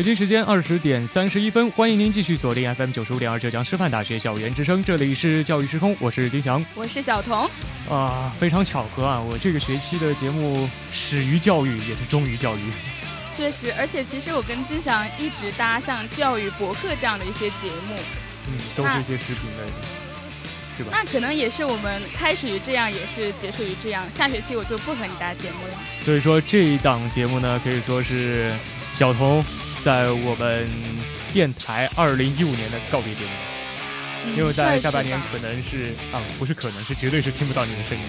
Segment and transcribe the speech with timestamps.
[0.00, 7.46] 北京时间二十点三十一分，欢迎您继续锁定 FM 九十五点二浙江师范大学校园之声，这里是教育时空，我是金翔，我是小彤。
[7.86, 12.60] 啊，非常巧合啊，我这个学期的节目始于教育，也是终于教育。
[13.36, 17.94] 确实，而且其实我跟金翔一直搭像教育博客这样的一些节目，
[18.48, 20.92] 嗯，都是一些视频类的，是吧？
[20.94, 24.10] 那可能也是我们开始于这样，也是结束于这样。
[24.10, 25.74] 下学期我就不和你搭节目了。
[26.02, 28.50] 所以说这一档节目呢，可以说是
[28.94, 29.44] 小童。
[29.82, 30.68] 在我们
[31.32, 38.04] 电台二零一五年的告别节目，因为在下半年可能是啊，不是可能是绝对是听不到你的声音。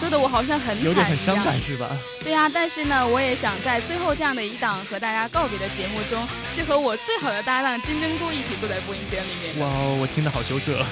[0.00, 1.88] 说的我好像很有点很伤感是吧？
[2.24, 9.58] 对呀，但是呢，我也想在最后这样的一档和大家告别的节目中，是和我最好的搭档金针菇一起坐在播音间里面。
[9.60, 9.68] 哇，
[10.00, 10.84] 我听得好羞涩。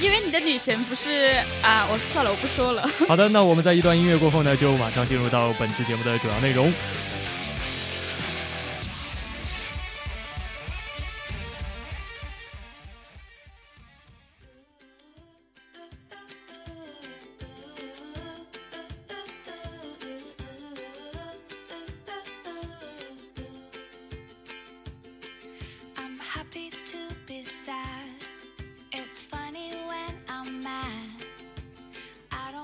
[0.00, 2.90] 因为你的女神不是啊，我算了，我不说了。
[3.06, 6.72] 好的，那我们在一段音乐过后呢，就马上进入到本次节目的主要内容。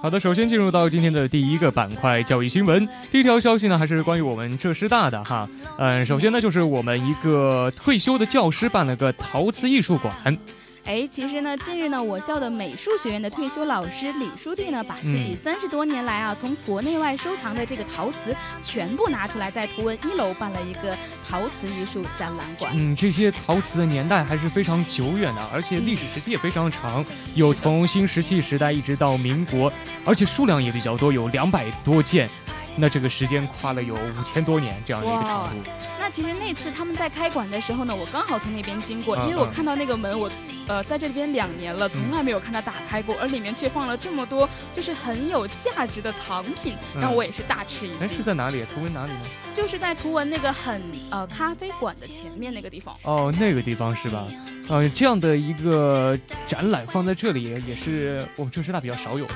[0.07, 2.89] 好的，首先进入到今天的第一个板块——教育新闻。
[3.11, 5.51] 第一条消息呢，还是关于我们浙师大的哈。
[5.79, 10.39] 嗯，首先呢，就是我们一个退休的教师办了个陶瓷艺术馆。
[10.87, 18.33] 哎，其实呢，近日呢，我校的美术学院的退休老师李书弟呢，把自己三十多年来啊，从国内外收藏的这个陶瓷
[18.63, 20.97] 全部拿出来，在图文一楼办了一个
[21.29, 22.73] 陶瓷艺术展览馆。
[22.77, 27.05] 嗯，这些陶瓷的年代还是非常久远的，而且历史时期也非常长，
[27.35, 29.73] 有从新石器时代一直到民国，
[30.05, 32.31] 而且数量也比较多，有两百多件。
[32.77, 35.71] 那这个时间跨了有五千多年这样的一个长度。
[35.99, 40.31] 那其实那次他们在开馆的时候呢，我刚好从那边经过，因为我看到那个门，我
[40.69, 47.99] 呃在这边两年了，从来没有看它打开过，而里面却放了这么多就是很有价值的藏品，让我也是大吃一惊。
[48.01, 48.65] 哎，是在哪里？
[48.73, 49.21] 图文哪里呢？
[49.53, 52.95] 就是在图文那个很呃咖啡馆的前面那个地方。
[53.03, 54.27] 哦，那个地方是吧？
[54.69, 56.17] 呃，这样的一个
[56.47, 59.35] 展览放在这里，也是我们浙师大比较少有的。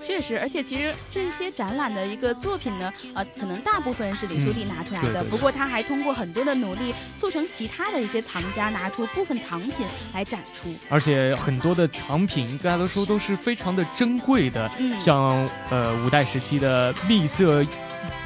[0.00, 5.22] 确实，而且其实这些展览的一个作品呢，呃，可能大部分是李书弟拿出来的。
[5.24, 10.74] 不过他还通过很多的努力，促成其他的一些藏家拿出部分藏品来展出。
[10.88, 17.64] 而且很多的藏品，应该来说都是非常的珍贵的，像呃五代时期的秘色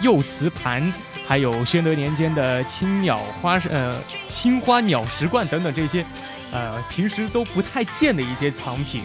[0.00, 0.92] 釉瓷盘，
[1.26, 3.94] 还有宣德年间的青鸟花呃
[4.28, 6.04] 青花鸟石罐等等这些，
[6.52, 9.02] 呃平时都不太见的一些藏品。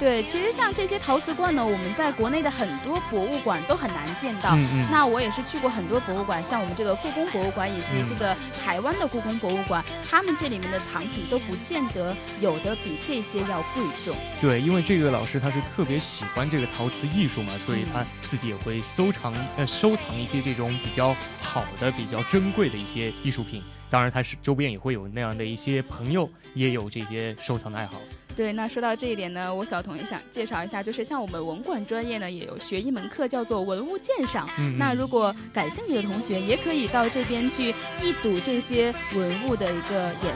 [0.00, 4.56] 对，其实像这些陶瓷罐呢，我们在国内的很多博物馆都很难见到。
[4.56, 4.88] 嗯嗯。
[4.90, 8.34] 那我也是去过很多博物馆，像我们这个故宫博物馆以及这个
[8.64, 14.16] 台湾的故宫博物馆，他们这里面的藏品都不见得有的比这些要贵重。
[14.40, 23.62] 对，因为这个老师他是特别喜欢这个陶瓷艺术嘛，所以他自己也会收藏呃收藏一些这种比较好的、比较珍贵的一些艺术品。
[23.90, 27.98] 当然，他是周边也会有那样的一些朋友，也有这些收藏的爱好。
[28.40, 34.48] 对，那说到这一点呢，我小童也想介绍一下，就是像我们文管专业呢，也有学一门课叫做文物鉴赏。
[34.78, 40.34] 那如果感兴趣的同学，也可以到这边去一睹这些文物的一个演。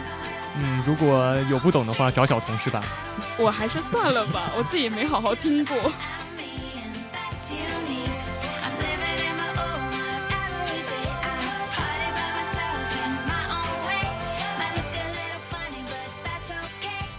[0.58, 2.84] 嗯，如果有不懂的话，找小童是吧？
[3.38, 5.90] 我还是算了吧，我自己没好好听过。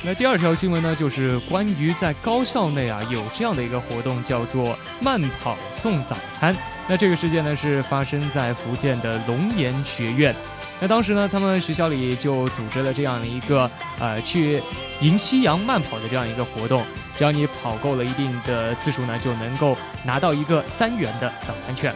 [0.05, 6.55] 那第二条新闻呢，就是关于在高校内啊有这样的一个活动，叫做慢跑送早餐。
[6.87, 10.35] 那这个事件呢是发生在福建的龙岩学院。
[10.79, 14.61] 那当时呢，他们学校里就组织了这样的一个呃去
[15.01, 16.85] 迎夕阳慢跑的这样一个活动，
[17.17, 21.91] 只要你跑够了一定的次数呢，就能够拿到一个三元的早餐券。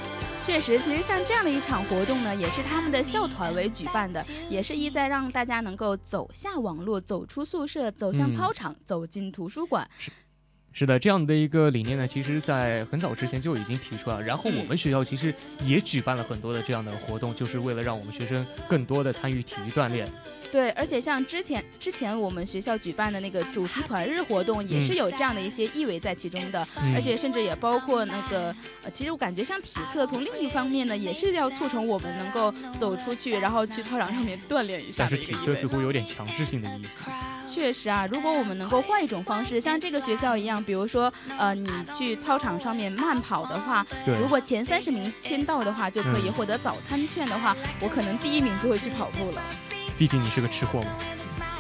[0.49, 9.87] 确实，其实像这样的一场活动呢，也是他们的校团委举办的，也是意在让大家能够走下网络，走出宿舍，走向操场，走进图书馆。
[10.71, 14.19] 是的，这样的一个理念呢，其实，在很早之前就已经提出了。
[14.23, 15.31] 然后我们学校其实
[15.63, 20.09] 也举办了很多的这样的活动，就是为了让我们学生更多的参与体育锻炼。
[20.51, 35.07] 对，而且像之前之前我们学校举办的那个主题团日活动，也是有这样的一些意味在其中的，而且甚至也包括那个，呃，其实我感觉像体测，从另一方面呢，也是要促成我们能够走出去，然后去操场上面锻炼一下。
[35.07, 36.89] 但是体测似乎有点强制性的意思。
[37.45, 43.85] 确实啊，如果我们能够换一种方式，像这个学校一样，比如说，呃，你去操场上面慢跑的话，
[44.19, 49.41] 如果前三十名签到的话，就可以获得早餐券的话，我可能第一名就会去跑步了。
[49.99, 50.87] 毕竟你是个吃货嘛。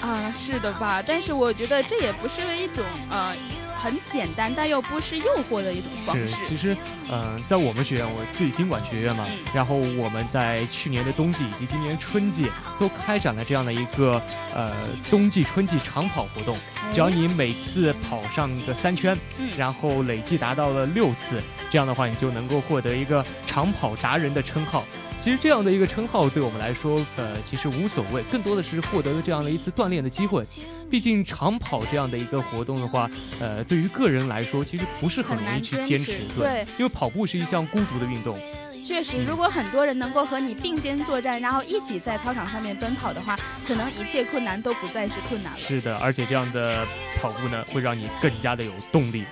[0.01, 1.03] 啊，是的吧？
[1.05, 3.35] 但是我觉得这也不是一种呃
[3.77, 6.29] 很简单但又不失诱惑的一种方式。
[6.47, 6.75] 其实，
[7.11, 12.49] 嗯，在我们学院，我自己经管学院嘛，然后我们在去年的冬季以及今年春季
[12.79, 14.21] 都开展了这样的一个
[14.55, 14.73] 呃
[15.09, 16.55] 冬季春季长跑活动。
[16.93, 19.17] 只要你每次跑上个三圈，
[19.57, 24.85] 然后累计达到了六次，这样的话你就能够获得一个长跑达人的称号。
[25.21, 30.43] 其实这样的一个称号对我们来说，呃，其实无所谓，更多的是获得了这样的一次锻炼的机会。
[30.89, 38.39] 毕竟长跑这样的一个活动的话，呃，对于个人来说，其实不是很容易去坚持， 对，因为跑步是一项孤独的运动。
[38.81, 43.37] 确实，如果很多人能够和你并肩作战，然后一起在操场上面奔跑的话，
[43.67, 45.59] 可能一切困难都不再是困难了。
[45.59, 46.87] 是的，而且这样的
[47.21, 49.25] 跑步呢，会让你更加的有动力。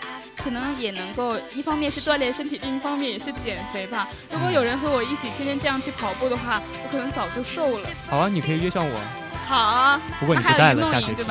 [0.47, 4.07] 可能也能够一方面是锻炼身体，另一方面也是减肥吧。
[4.31, 7.89] 如果有人和我一起天天这样去跑步的话，我可能早就瘦了。
[8.09, 8.97] 好啊，你可以约上我。
[9.45, 11.25] 好啊，不过你不在了，下学期。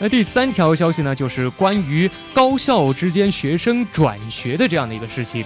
[0.00, 5.44] 那第三条消息呢，就是关于高校之间学生转学的这样的一个事情。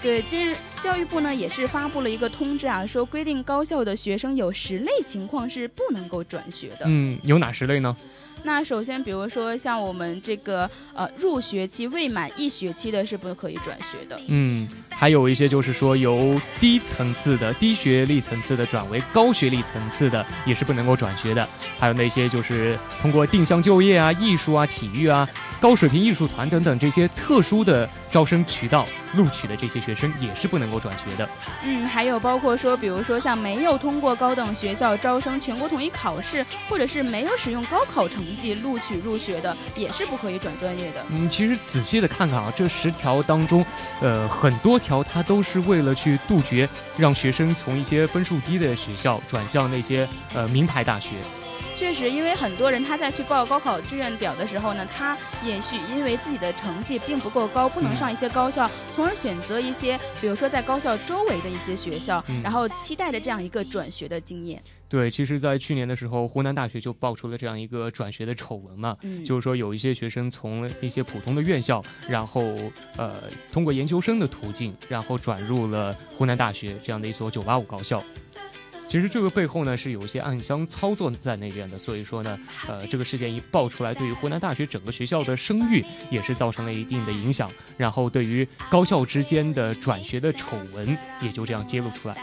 [0.00, 6.84] 对，近日教育部呢也是发布了一个通知啊，说规定高校的学生有十类情况是不能够转学的。
[6.84, 7.96] 嗯，有哪十类呢？
[8.44, 14.20] 那首先，比如说像我们这个呃入学期未满一学期的，是不可以转学的。
[14.28, 14.68] 嗯，
[14.98, 21.48] 还有一些就是说由低层次的、低学历层次的转为高学历层次的，也是不能够转学的。
[21.78, 25.28] 还有那些就是通过定向就业啊、艺术啊、体育啊。
[25.60, 28.86] 高水平艺术团等等这些特殊的招生渠道
[29.16, 31.28] 录取的这些学生也是不能够转学的。
[31.64, 41.04] 嗯，还有包括说，比如说像没有通过高等学校招生全国统一考试，或者是没有使用高考成绩录取入学的，也是不可以转专业的。
[41.08, 43.66] 嗯，其实仔细的看看啊，这十条当中，
[44.00, 51.10] 呃，很多条它都是为了去杜绝让学生从一些分数低的学校转向那些呃名牌大学。
[51.74, 64.60] 确实，因为很多人他在去报高考志愿表的时候呢，他也许因为自己的成绩并不够高，不能上一些高校，从而选择一些，比如说在高校周围的一些学校，然后期待着这样一个转学的经验。
[64.88, 72.42] 对，其实，在去年的时候，湖南大学就爆出了这样一个转学的丑闻嘛，就是说有一些学生从一些普通的院校，然后
[72.96, 73.14] 呃
[73.52, 78.02] 通过研究生的途径，然后转入了湖南大学这样的一所985高校。
[78.88, 92.16] 其实这个背后呢是有一些暗箱操作在那边的，所以说呢，呃，这个事件一爆出来，对于湖南大学整个学校的声誉也是造成了一定的影响，然后对于高校之间的转学的丑闻也就这样揭露出来。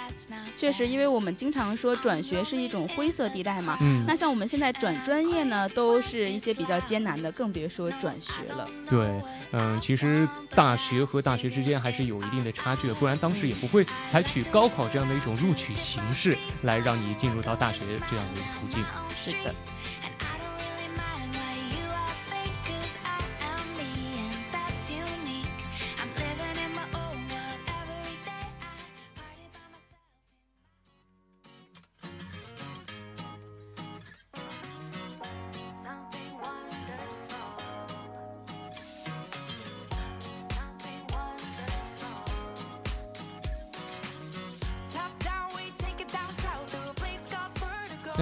[0.55, 8.67] 确实，因为我们经常说转学是一种灰色地带嘛，嗯，那像我们现在转专业呢，都是一些比较艰难的，更别说转学了。
[8.89, 18.83] 对，嗯，其实大学和大学之间还是有一定的差距的，不然当时也不会采取高考这样的一种录取形式来让你进入到大学这样的一个途径。
[19.09, 19.53] 是的。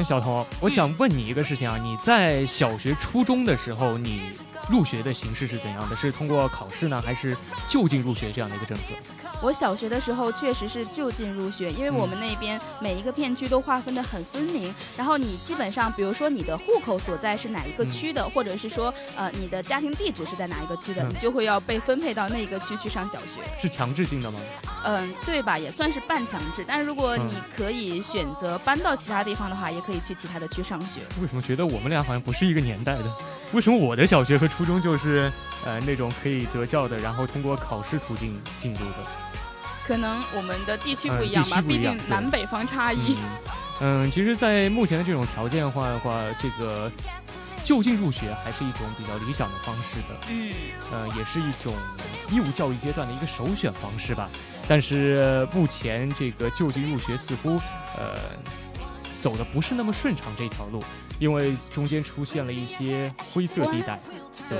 [0.03, 4.33] 那小童，我想问你一个事情啊，你在小学、初中的时候，你
[4.69, 5.95] 入学的形式是怎样的？
[5.95, 7.38] 是通过考试呢，还是
[7.69, 8.83] 就近入学这样的一个政策？
[9.42, 14.74] 我小学的时候确实是就近入学，因为我们那边每一个片区都划分的很分明。
[14.98, 23.42] 然后你基本上，比如说你的户口所在是哪一个区的，或者是说呃你的家庭地址是在哪一个区的，你就会要被分配到那个区去上小学。
[23.62, 24.40] 是强制性的吗？
[24.86, 25.58] 嗯，对吧？
[25.58, 26.63] 也算是半强制。
[26.66, 31.02] 但是如果你可以选择搬到其他地方的话，也可以去其他的区上学。
[31.22, 33.04] 为什么觉得我们俩好像不是一个年代的？
[33.53, 35.31] 为什么我的小学和初中就是
[35.63, 39.07] 呃那种可以择校的，然后通过考试途径进入的？
[39.86, 43.15] 可能我们的地区不一样吧，毕竟南北方差异。
[43.81, 46.91] 嗯，其实，在目前的这种条件化的话，这个
[47.63, 50.15] 就近入学还是一种比较理想的方式的。
[50.29, 50.53] 嗯，
[50.91, 51.75] 呃，也是一种
[52.31, 54.29] 义务教育阶段的一个首选方式吧。
[54.67, 57.60] 但是目前这个就近入学似乎
[57.98, 58.17] 呃
[59.19, 60.81] 走的不是那么顺畅这条路，
[61.24, 63.98] 因为中间出现了一些灰色地带。
[64.50, 64.60] 对。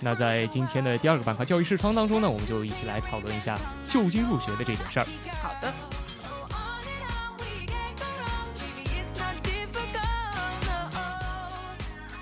[0.00, 3.58] 那在今天的第二个板块教育视窗当中呢，我们就一起来讨论一下
[3.88, 5.06] 就近入学的这件事儿。
[5.42, 5.72] 好的。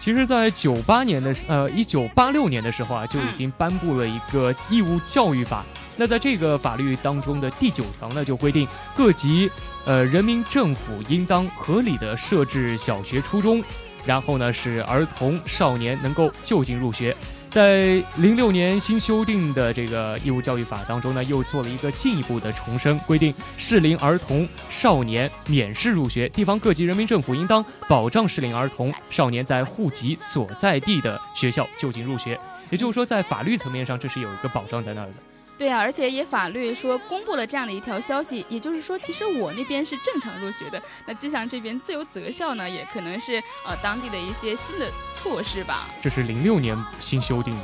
[0.00, 5.64] 其实，在九八年的呃一九八六年的时候啊，就已经颁布了一个义务教育法。
[5.96, 9.50] 那在这个法律当中的第九条呢，就规定各级
[9.84, 13.62] 呃人民政府应当合理的设置小学、初中，
[14.06, 17.14] 然后呢，使儿童少年能够就近入学。
[17.50, 32.40] 在零六年新修订的这个义务教育法当中呢，又做了一个进一步的重申，规定适龄儿童少年免试入学，地方各级人民政府应当保障适龄儿童少年在户籍所在地的学校就近入学。
[32.70, 35.31] 也就是说，在法律层面上，这是有一个保障在那儿的。
[35.62, 40.82] 对啊，而且也法律说公布了这样的一条消息，也就是说，其实我那边是正常入学的。
[41.06, 45.86] 那吉祥这边自由择校呢，也可能是呃当地的一些新的措施吧。
[46.02, 47.62] 这是零六年新修订的，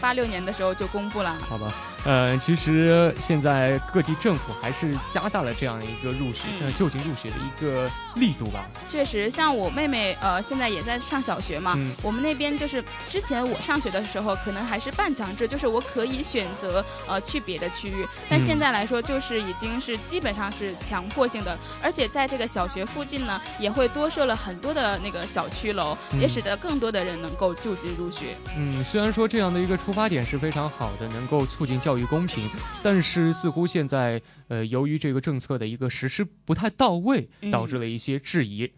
[0.00, 1.36] 八六年的时候就公布了。
[1.46, 1.70] 好吧。
[2.04, 8.66] 呃，其实现在各地政府还是加大了这样一个入学、呃就近入学的一个力度吧。
[8.88, 11.72] 确实，像我妹妹，呃，现在也在上小学嘛。
[11.76, 11.92] 嗯。
[12.02, 18.06] 我们那边就是之前我上学的时候，可能还是半强制，就是我可以选择呃去别的区域。
[18.28, 28.34] 但现在来说，就是已经是基本上是强迫性的，而且在这个小学附近呢，也会多设了很多的那个小区楼，也使得更多的人能够就近入学。
[28.58, 31.93] 嗯，虽然说这样的一个出发点是非常好的，能够促进教。
[31.94, 32.50] 教育公平，
[32.82, 38.68] 但是似乎现在，呃，由于这个政策的一个实施不太到位，导致了一些质疑。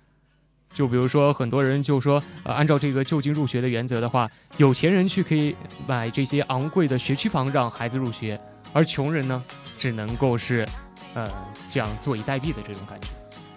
[0.68, 5.56] 就比如说，很多人就说，呃，按照这个就近入学的原则的话，有钱人去可以
[5.88, 8.38] 买这些昂贵的学区房让孩子入学，
[8.74, 9.42] 而穷人呢，
[9.78, 10.68] 只能够是，
[11.14, 11.26] 呃，
[11.72, 13.08] 这样坐以待毙的这种感觉。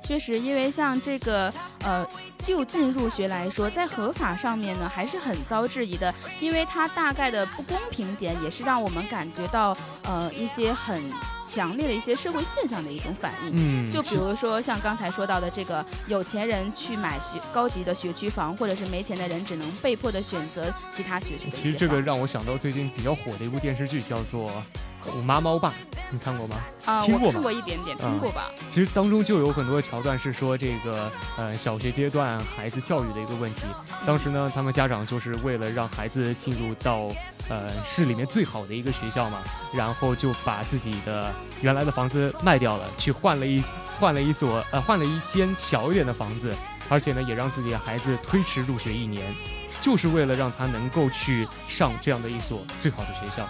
[0.02, 2.08] 确实，因为像这个呃
[2.50, 11.00] 就近入学来说，在合法上面呢还是很遭质疑的，因为它大概的不公平点也是让我们感觉到呃一些很
[11.46, 13.54] 强烈的一些社会现象的一种反应。
[13.56, 21.52] 嗯，就比如说像刚才说到的这个有钱人去买学高级的学区房，或者是没钱的人只能被迫的选择其他学区。
[21.52, 24.52] 其实这个让我想到最近比较火的一部电视剧，叫做。
[25.00, 25.74] 虎妈猫爸，
[26.12, 26.56] 你看过吗？
[26.86, 28.50] 啊，听过看过一点点，听过吧？
[28.72, 33.62] 其实当中就有很多桥段是说这个呃小学阶段孩子教育的一个问题。
[34.06, 37.10] 当时呢，他们家长就是为了让孩子进入到
[37.50, 39.40] 呃市里面最好的一个学校嘛，
[39.74, 43.64] 然后就把自己的原来的房子卖掉了，去换了一
[44.00, 46.54] 换了一所呃换了一间小一点的房子，
[46.90, 49.34] 而且呢也让自己的孩子推迟入学一年，
[49.82, 53.48] 就是为了让他能够去上这样的一所最好的学校。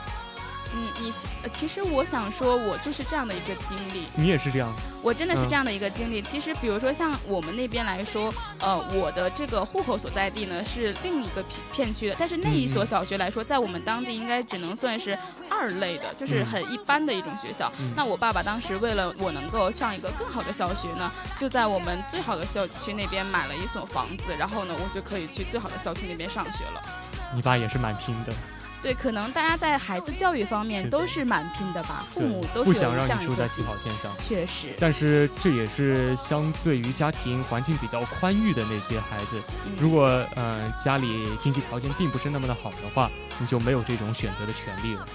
[0.76, 4.04] 嗯，你其其实我想说，我就是这样的一个经历。
[4.16, 4.72] 你也是这样？
[5.02, 6.22] 我真的是这样的一个经历。
[6.22, 15.18] 其实，比如说像我们那边来说，呃，我的这个户口所在地呢是另一个片片区的，但是那一所小学来说，在我们当地应该只能算是
[15.50, 17.72] 二类的，就是很一般的一种学校。
[17.96, 26.82] 那我爸爸当时为了我能够上一个更好的小学呢，就在我们最好的校区那边买了一所房子，然后呢，我就可以去最好的校区那边上学了。
[27.34, 28.34] 你爸也是蛮拼的。
[28.82, 34.12] 对，可能大家在孩子教育方面都是蛮拼的吧，父母都不想让你输在起跑线上。
[34.26, 39.42] 确实，但是这也是相对于家庭环境比较宽裕的那些孩子，
[39.78, 40.06] 如果
[40.36, 45.06] 呃家里经济条件并不是那么的好的话，你就没有这种选择的权利了。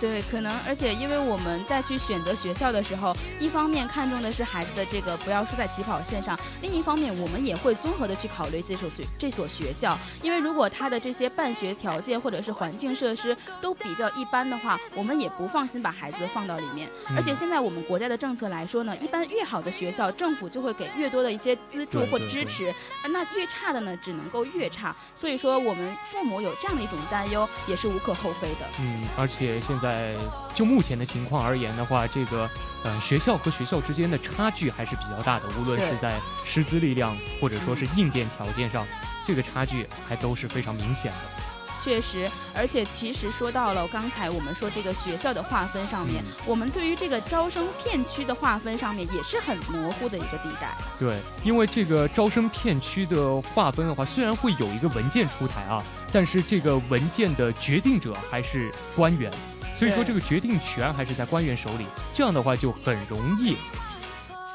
[0.00, 16.86] 对，可能，而且因为我们在去选择学校的时候，一方面看重的是孩子的这个不要输在起跑线上，另一方面我们也会综合的去考虑这所学这所学校，因为如果他的这些办学条件或者是环境设施都比较一般的话，我们也不放心把孩子放到里面。
[17.16, 22.74] 而且现在我们国家的政策来说呢，一般越好的学校，政府就会给越多的一些资助或支持，
[23.10, 24.94] 那越差的呢，只能够越差。
[25.14, 28.66] 所以说，我们父母有这样的一种担忧，也是无可厚非的。
[28.80, 29.83] 嗯，而且现在。
[29.84, 30.14] 在
[30.54, 32.48] 就目前的情况而言的话，这个
[32.84, 38.86] 呃学校和学校之间的差距还是比较大的，无论是在师资力量或者说是硬件条件上，
[39.26, 41.44] 这个差距还都是非常明显的。
[41.82, 42.26] 确实，
[42.56, 50.72] 而且其实说到了刚才我们说这个学校的划分上面，我们对于这个招生片区的划分上面也是很模糊的一个地带。
[50.98, 59.30] 对，因为这个招生片区的划分的话，虽然会有一个文件出台啊，但是这个文件的决定者还是官员，
[59.76, 61.84] 所以说这个决定权还是在官员手里。
[62.12, 63.56] 这样的话就很容易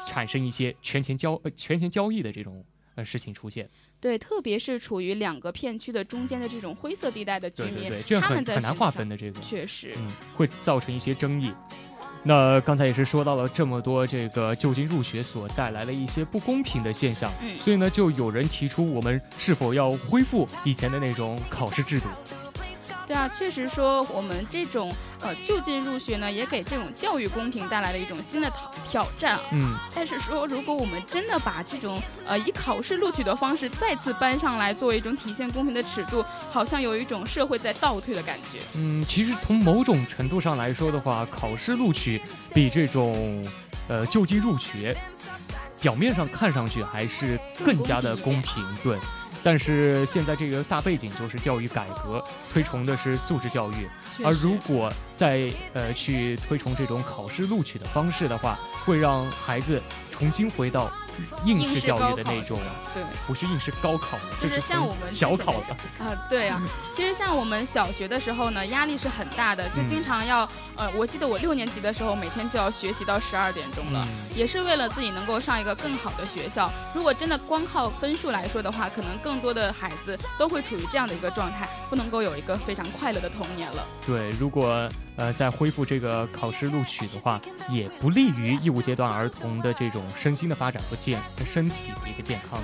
[0.06, 3.68] 产生一些权钱交呃权钱交易的这种呃事情出现。
[4.00, 9.16] 对，特别是处于两个片区的中间的这种灰色地带的局面，这样很很难划分的。
[9.16, 11.52] 这个确实，嗯，会造成一些争议。
[12.22, 22.08] 那刚才也是说到了这么多这个就近入学所带来的一些不公平的现象，嗯，所以呢，就有人提出我们是否要恢复以前的那种考试制度。
[23.10, 29.36] 对啊，确实说我们这种呃就近入学呢，也给这种教育公平带来了一种新的挑挑战。
[29.50, 38.60] 嗯，但是说如果我们真的把这种呃以考试录取的方式再次搬上来，作为一种体现公平的尺度，好像有一种社会在倒退的感觉。
[38.76, 42.22] 嗯，其实从某种程度上来说的话，考试录取
[42.54, 43.44] 比这种
[43.88, 44.96] 呃就近入学，
[45.80, 48.64] 表面上看上去还是更加的公平。
[48.84, 48.96] 对。
[49.42, 53.88] 但是现在这个大背景就是教育改革，推崇的是素质教育，
[54.24, 59.80] 而如果再呃去推崇这种考试录取的方式的话，会让孩子
[60.12, 60.90] 重新回到。
[61.44, 62.58] 应试教育的那种，
[62.94, 66.60] 对，不是应试高考的，就是像我们小考的啊，对啊。
[66.92, 76.70] 其实像我们小学的时候呢，压力是很大的，就经常要呃，我记得我六年级的时候，每天就要学习到十二点钟了，也是为了自己能够上一个更好的学校。
[76.94, 83.86] 如果真的光靠分数来说的话，可能更多的孩子都会处于这样的一个状态，不能够有一个非常快乐的童年了。
[84.06, 87.40] 对，如果呃在恢复这个考试录取的话，
[87.70, 91.20] 也不利于义务阶段儿童的这种身心的发展和健。
[91.44, 92.60] 身体的一个健康，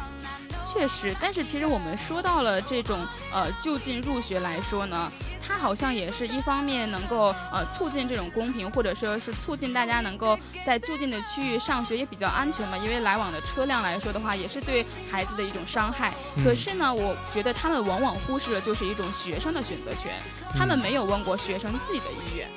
[0.64, 1.12] 确实。
[1.20, 5.10] 但是其实我们说到了这种呃就近入学来说呢，
[5.44, 12.76] 它好像也是一方面能够呃促进这种公平，或者说是促进大家能够在就近的区域上学也比较安全嘛。
[12.78, 16.12] 因为来往的车辆来说的话，也是对孩子的一种伤害。
[16.44, 20.12] 可是呢，我觉得他们往往忽视了就是一种学生的选择权，
[20.56, 22.48] 他们没有问过学生自己的意愿。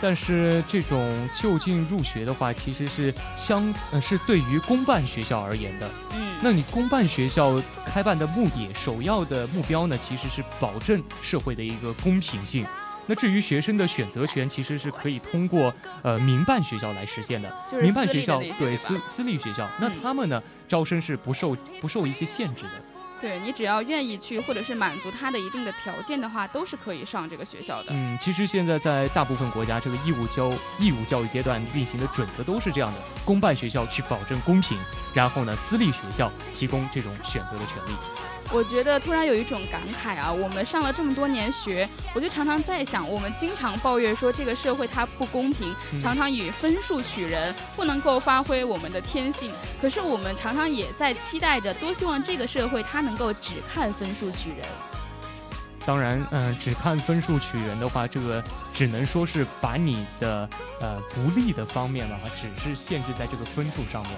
[0.00, 5.88] 但是这种就近入学的话，其实是相呃是对于公办学校而言的。
[6.14, 12.66] 嗯，那你公办学校开办的目的，首要的目标呢，其实是保证社会的一个公平性。
[13.06, 17.54] 那至于学生的选择权，其实是可以通过呃民办学校来实现的。
[17.80, 22.70] 民办学校对私私立学校，那他们呢招生是不受不受一些限制的。
[23.24, 27.86] 对你只要愿意去，或者是满足他的一定的条件的话，都是可以上这个学校的。
[27.88, 34.78] 嗯，其实现在在大部分国家，这个义务教义务教育阶段运行的准则都是这样的：公办学校去保证公平，
[35.14, 38.23] 然后呢，私立学校提供这种选择的权利。
[38.52, 49.50] 我觉得突然有一种感慨啊，我们上了这么多年学，我就常常在想，我们经常抱怨说这个社会它不公平，常常以分数取人，不能够发挥我们的天性。
[49.80, 54.58] 可是我们常常也在期待着，多希望这个社会它能够只看分数取人。
[55.86, 60.48] 当然，嗯，只看分数取人的话，这个只能说是把你的
[60.80, 64.12] 呃不利的方面的话，只是限制在这个分数上面。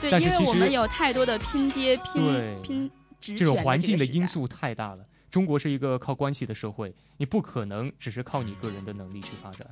[0.00, 2.90] 对，因为我们有太多的拼爹拼拼。
[3.36, 5.06] 这种环境的因素太大了。
[5.30, 9.66] 中国是一个靠关系的社会，你不可能只是靠你个人的能力去发展。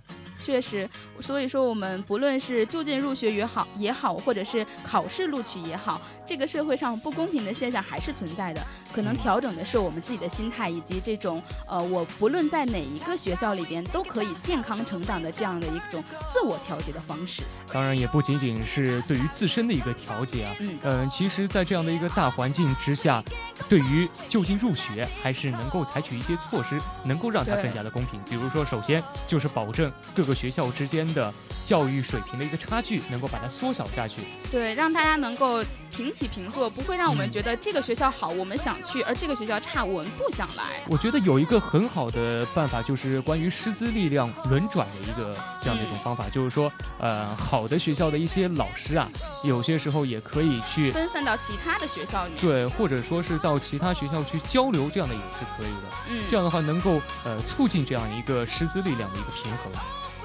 [0.45, 0.89] 确实，
[1.21, 8.61] 所以说我们不论是就近入学也好也好，或者是考试录取也好，这个社会上不公平的现象还是存在的。
[8.93, 17.43] 可能调整的是我们自己的心态，以及这种呃，我不论在哪一个学校里边都可以健康成长的这样的一种自我调节的方式。
[17.73, 20.55] 当然，也不仅仅是对于自身的一个调节啊。
[20.61, 23.23] 嗯嗯，其实，在这样的一个大环境之下，
[23.69, 25.53] 对于就近入学还是。
[25.53, 28.21] 能够采取一些措施，能够让它更加的公平。
[28.29, 31.33] 比如说，首先就是保证各个学校之间的
[31.67, 34.23] 教育水平的一个差距，能够把它缩小下去。
[34.51, 40.65] 对，让大家能够平起平坐，不会让我们觉得这个学校好，我们想去；而这个学校差，我们不想来。
[40.89, 49.09] 我觉得有一个很好的办法，就是关于师资力量轮转的一个这样的一种方法，就是说，呃，好的学校的一些老师啊，
[49.45, 52.41] 有些时候也可以去分散到其他的学校里面。
[52.41, 55.43] 对，或者说是到其他学校去交流，这样的也是。
[55.59, 59.73] 可以的，嗯，这样的话能够呃促进这样一个师资力量的一个平衡。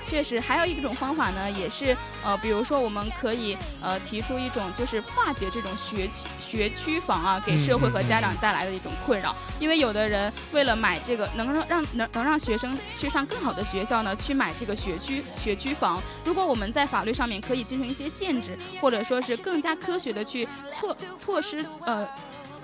[0.10, 9.36] 确实，还有一种方法呢，也是呃，比如说我们可以呃提出一种，就是化解这种学区学区房啊，给社会和家长带来的一种困扰。
[9.60, 16.02] 因为有的人为了买这个能让让能能让学生去上更好的学校呢，去买这个学区学区房。
[16.24, 22.08] 如果我们在法律上面可以进行一些限制，或者说是更加科学的去措措施呃。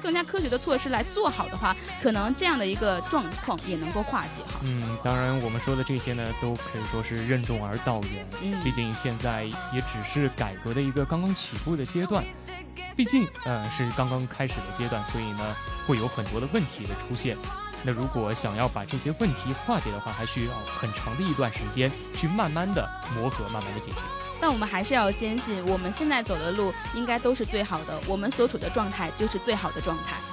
[0.03, 4.59] 更加科学的措施来做好的话，可能这样的一个状况也能够化解哈。
[4.63, 8.27] 嗯，当然我们说的这些呢，都可以说是任重而道远。
[8.41, 12.21] 嗯，毕竟现在也只是改革的一个刚刚起步的阶段，
[12.97, 15.55] 毕竟呃是刚刚开始的阶段，所以呢
[15.87, 17.37] 会有很多的问题的出现。
[17.85, 23.99] 那如果想要把这些问题化解的话，还需要很长的一段时间去慢慢的磨合，慢慢的解决。
[24.45, 30.32] 但我们还是要坚信，我们现在走的路应该都是最好的，我们所处的状态就是最好的状态。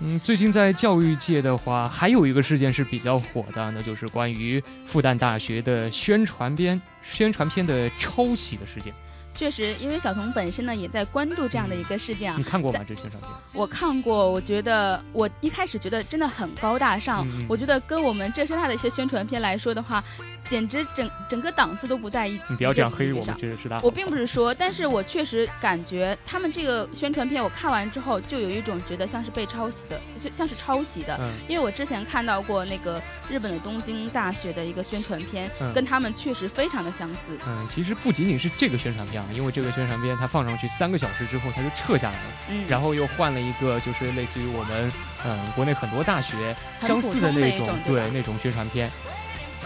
[0.00, 8.92] 嗯，最近在教育界的话，还有一个事件是比较火的，那就是关于复旦大学的宣传片宣传片的抄袭的事件。
[9.32, 12.36] 确实，因为小童本身呢也在关注这样的一个事件啊。
[12.38, 12.80] 你看过吗？
[12.80, 13.30] 这宣传片？
[13.52, 17.26] 我看过，我觉得我一开始觉得真的很高大上。
[17.46, 20.02] 我觉得跟我们浙师大的一些宣传片来说的话，
[20.48, 22.40] 简直整整个档次都不在一。
[22.48, 23.80] 你不要这样黑我们浙师大。
[23.82, 31.16] 我并不是说，但是我确实感觉他们这个宣传片我看完之后，就有一种觉得像是被抄袭的，就像是抄袭的。
[31.20, 31.32] 嗯。
[31.48, 37.38] 因为我之前看到过那个日本的东京大学的一个宣传片，跟他们确实非常的相似。
[37.46, 39.28] 嗯，其实不仅仅是这个宣传片啊。
[39.32, 44.92] 因为这个宣传片它放上去三个小时之后，它就撤下来了，嗯，然后又换了一个，就是类似于我们
[45.24, 48.90] 嗯国内很多大学相似的那种，对那种宣传片。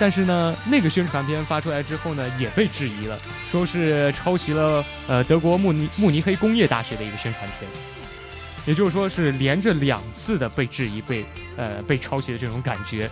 [0.00, 7.70] 但是呢，那个宣传片发出来之后呢，也被质疑了，说是抄袭了呃德国慕尼慕尼黑工业大学的一个宣传片，
[8.64, 11.26] 也就是说是连着两次的被质疑、被
[11.58, 13.10] 呃被抄袭的这种感觉。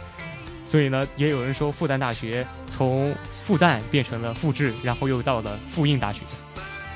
[0.65, 6.21] 所以呢，也有人说复旦大学从复旦变成了复制，然后又到了复印大学。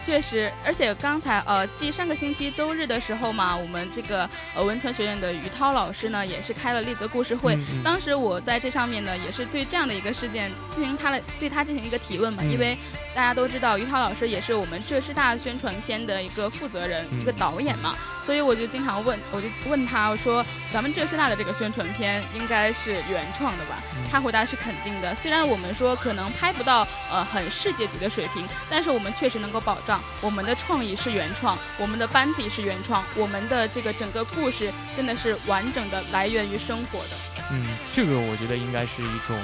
[0.04, 7.56] 确实，而且刚才呃，继上个星期周日的时候嘛，我们这个呃文传学院的于涛老师呢，也是开了丽泽故事会。
[7.84, 12.76] 当时我在这上面呢，也是对这样的一个事件进行他的对他进行一个提问嘛，因为
[13.14, 23.76] 大家都知道于涛老师也是我们浙师大宣传片的一个负责人，一个导演嘛，所以我就经常问，我就问他我说，咱们浙师大的这个宣传片应该是原创的吧？
[24.10, 25.14] 他回答是肯定的。
[25.14, 30.00] 虽然我们说可能拍不到呃很世界级的水平，但是我们确实能够保障。
[30.22, 37.10] 我们的创意是原创，我们的班底是原创，我们的这个整个故事真的是完整的来源于生活的。
[37.50, 39.38] 嗯，这个我觉得应该是一种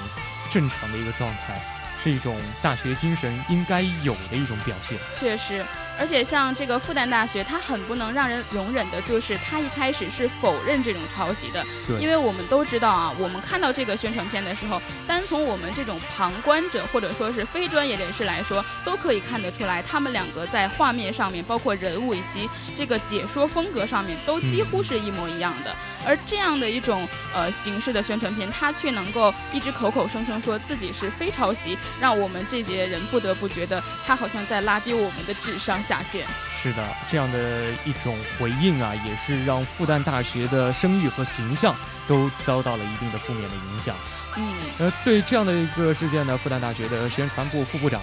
[0.50, 1.60] 正常的一个状态，
[2.02, 4.96] 是一种大学精神应该有的一种表现。
[5.20, 5.62] 确实。
[5.98, 11.64] 而且像这个复旦大学，它很不能让人容忍的，就是它一开始是否认这种抄袭的。
[11.86, 11.98] 对。
[12.00, 25.74] 因为我们都知道啊，我们看到这个宣传片的时候，单从我们这种旁观者或者说是非专业人士来说，都可以看得出来，他们两个在画面上面，包括人物以及这个解说风格上面，都几乎是一模一样的。
[26.06, 36.26] 而这样的一种呃形式的宣传片，它却能够一直口口声声说自己是非抄袭，让我们这些人不得不觉得他好像在拉低我们的智商下线。
[36.60, 37.38] 是的，这样的
[37.86, 41.74] 一种回应啊，也是让复旦大学的声誉和形象
[42.06, 43.96] 都遭到了一定的负面的影响。
[44.36, 48.00] 嗯，呃，对这样的一个事件呢，复旦大学的宣传部副部长，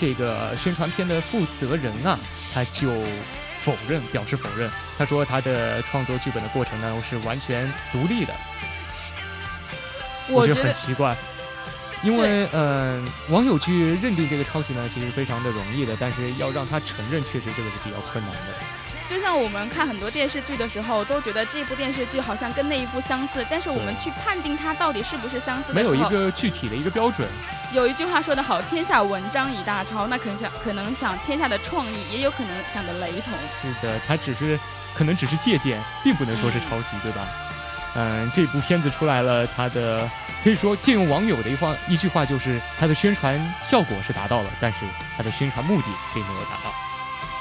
[0.00, 2.18] 这个宣传片的负责人啊，
[2.52, 2.90] 他就。
[3.64, 4.70] 否认，表示否认。
[4.96, 8.32] 他说他的创作剧本的过程呢是完全独立的。
[10.28, 11.14] 我觉得很奇怪，
[12.02, 18.38] 因为嗯，网友去认定这个抄袭呢，其实非常的容易的，但是要让他承认，确实这个是比较困难的。
[19.08, 27.26] 就像我们看很多电视剧的时候，都觉得这部电视剧好像跟那一部相似，但是我们去判定它到底是不是相似的时候，没有一个具体的一个标准。
[27.72, 33.32] 有一句话说得好：“天下文章一大抄。”那可能想，可能想天下的创意，也有可能想的雷同。
[33.62, 34.60] 是的，它只是
[34.94, 37.26] 可能只是借鉴，并不能说是抄袭，对吧？
[37.98, 40.08] 嗯，这部片子出来了，它的
[40.44, 46.72] 可以说借用网友的一话一句话，就是它的宣传效果是达到了，但是它的宣传目的并没有达到。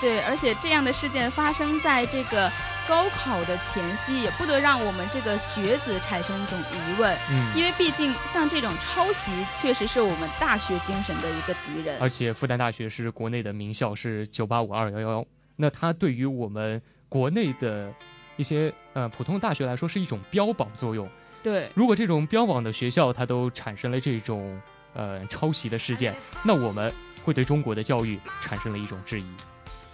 [0.02, 2.52] 对，而且这样的事件发生在这个
[2.88, 7.16] 高考的前夕，也不得让我们这个学子产生一种疑问。
[7.30, 12.00] 嗯，因为毕竟像这种抄袭，确实是我们大学精神的一个敌人。
[12.00, 15.26] 而且复旦大学是国内的名校，是九八五二幺幺。
[15.56, 17.92] 那它对于我们国内的
[18.38, 21.08] 一些呃普通大学来说，是一种标榜作用。
[21.44, 24.60] 对，如果这种标榜的学校它都产生了这种
[24.94, 26.92] 呃抄袭的事件，那我们
[27.24, 29.26] 会对中国的教育产生了一种质疑，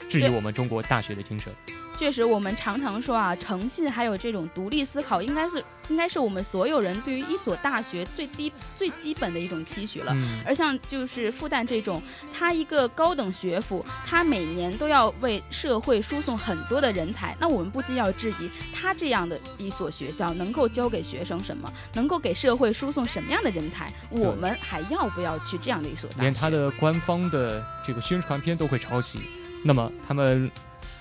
[0.09, 1.53] 质疑我们中国大学的精神。
[2.03, 10.13] 确实，我们常常说啊，诚信还有这种独立思考，应该是应该是我们所有人对于一所大学最低最基本的一种期许了。
[10.45, 12.03] 而像就是复旦这种，
[12.37, 23.89] 它一个高等学府，它每年都要为社会输送很多的人才，那我们不禁要质疑，它这样的一所学校能够教给学生什么，能够给社会输送什么样的人才？
[24.09, 26.21] 我们还要不要去这样的一所大学？
[26.23, 29.21] 连它的官方的这个宣传片都会抄袭，
[29.63, 30.51] 那么他们。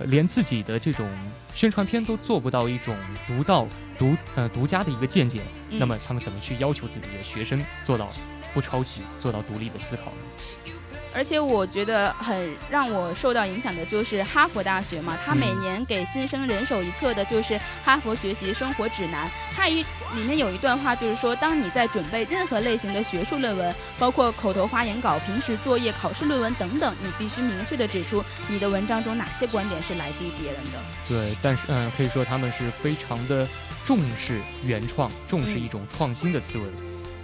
[0.01, 1.09] 连自己的这种
[1.55, 3.67] 宣传片都做不到一种独到、
[3.99, 8.09] 独呃独家的一个见解，那么他们怎么去要求自己的学生做到
[8.53, 10.82] 不抄袭、做到独立的思考呢？
[11.15, 19.83] 而且我觉得很让我受到影响的就是哈佛大学嘛，它每年给新生人手一册的就是《哈佛学习生活指南》，它一
[20.15, 30.79] 里面有一段话就是说，当你在准备任何类型的学术论文，包括口头发言稿、平时作业、考试论文等等，你必须明确的指出你的文章中哪些观点是来自于别人的。
[31.09, 33.47] 对，但是嗯，可以说他们是非常的
[33.85, 36.65] 重视原创，重视一种创新的思维，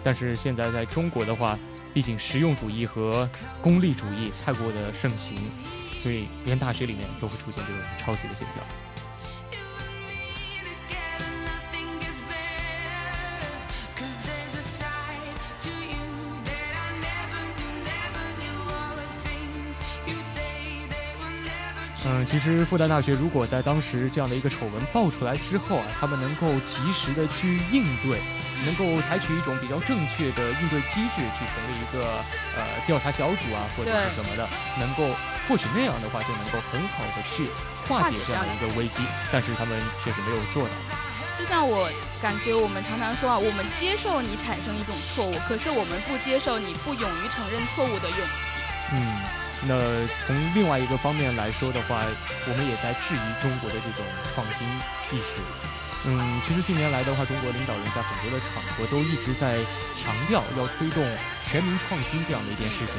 [0.04, 1.58] 但是现在在中国的话。
[1.92, 3.28] 毕竟实用主义和
[3.60, 5.36] 功利主义太过的盛行，
[5.98, 8.62] 所以连大学里面都会出现这种抄袭的现象。
[22.10, 28.18] 嗯，其实复旦大学如果在当时这样的一个丑闻爆出来之后啊，他们能够及时的去应对。
[28.64, 32.24] 能够采取一种比较正确的应对机制，去成立一个
[32.56, 35.08] 呃调查小组啊，或者是什么的，能够
[35.48, 37.48] 或许那样的话就能够很好的去
[37.88, 40.74] 化解这样的一个危机，但是他们确实没有做到。
[41.38, 41.88] 就像我
[42.20, 48.58] 感觉，我们常常说啊，我们接受你产生一种错误，可是我们不接受你不勇于承认错误的勇气。
[48.90, 48.98] 嗯，
[49.62, 49.78] 那
[50.26, 54.66] 从另外一个方面来说的话，我们也在质疑中国的这种创新
[55.16, 55.38] 意识。
[56.08, 59.60] 嗯，其实近年来的话，中国领导人在很多的场合都一直在
[59.92, 61.04] 强调要推动
[61.44, 62.96] 全民创新这样的一件事情。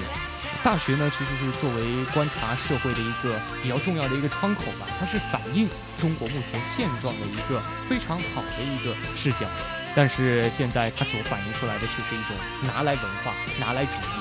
[0.61, 5.67] 大学呢，其实是作为观察社会的一个比较重要的一个窗口吧，它是反映
[5.97, 9.49] 中国目前现状的一个非常好的一个视角。
[9.95, 14.19] 但是现在它所反映出来的却是一种拿来文化、拿来主义。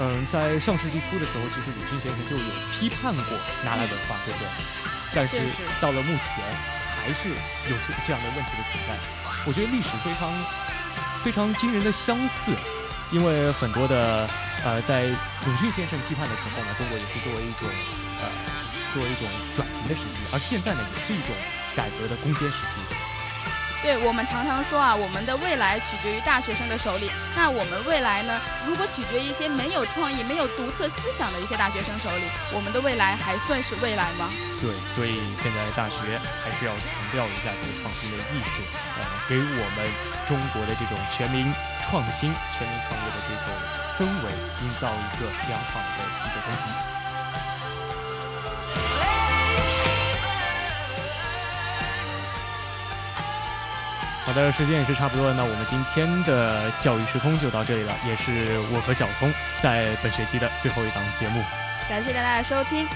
[0.00, 4.48] 嗯，在上世纪初的时候，其实鲁迅先生就有批判过拿来文化，对不对？
[5.12, 5.36] 但是
[5.78, 6.77] 到了目前。
[7.08, 7.34] 还是有
[7.88, 8.94] 这这样的问题的存在，
[9.46, 10.28] 我觉得历史非常
[11.24, 12.52] 非常惊人的相似，
[13.10, 14.28] 因为很多的
[14.62, 17.64] 呃，在鲁迅先生批判的时候呢，中国也是作为一种
[18.20, 18.28] 呃
[18.92, 19.24] 作为一种
[19.56, 21.34] 转型的时期，而现在呢，也是一种
[21.74, 22.97] 改革的攻坚时期。
[23.82, 27.10] 对我们常常说啊，我们的未来取决于大学生的手里。
[27.36, 28.40] 那我们未来呢？
[28.66, 34.28] 如果取决于一些没有创意、没有独特思想的一些大学生手里，我们的未来还算是未来吗？
[34.60, 38.66] 对，所以现在大学还是要强调一下这个创新的意识，
[38.98, 39.86] 呃，给我们
[40.26, 41.46] 中国的这种全民
[41.86, 43.46] 创新、全民创业的这种
[43.94, 44.26] 氛围，
[44.66, 46.97] 营造一个良好的一个东西。
[54.38, 55.34] 的，时间也是差不多了。
[55.34, 61.42] 那我们今天的教育时空就到这里了，也是我和小聪在本学期的最后一档节目。
[61.88, 62.86] 感谢大家的收听。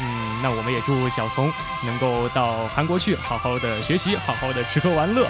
[0.00, 1.52] 嗯，那我们也祝小聪
[1.84, 5.28] 能够到韩国去，好好的学习，好好的吃喝玩乐。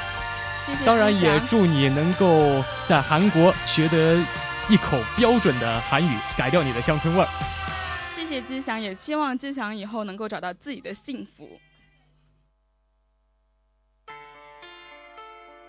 [0.65, 0.85] 谢谢。
[0.85, 4.19] 当然也祝你能够在韩国学得
[4.69, 7.29] 一口标准的韩语，改掉你的乡村味儿。
[8.15, 11.61] 谢谢吉祥，也希望吉祥以后能够找到自己的幸福。